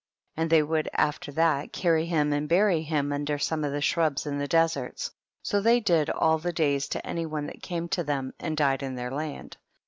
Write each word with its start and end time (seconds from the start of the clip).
19. 0.35 0.49
They 0.49 0.63
would 0.63 0.89
after 0.95 1.31
that 1.33 1.71
carry 1.71 2.07
liim 2.07 2.33
and 2.33 2.49
burj^ 2.49 2.83
him 2.85 3.13
under 3.13 3.37
some 3.37 3.63
of 3.63 3.71
the 3.71 3.81
shrubs 3.81 4.25
in 4.25 4.39
the 4.39 4.47
deserts; 4.47 5.11
so 5.43 5.61
they 5.61 5.79
did 5.79 6.09
all 6.09 6.39
the 6.39 6.51
days 6.51 6.87
to 6.87 7.05
any 7.05 7.27
one 7.27 7.45
that 7.45 7.61
came 7.61 7.87
to 7.89 8.03
them 8.03 8.33
and 8.39 8.57
died 8.57 8.81
in 8.81 8.95
their 8.95 9.11
land. 9.11 9.57